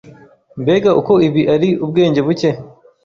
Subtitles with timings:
[0.61, 2.49] Mbega uko ibi ari ubwenge buke!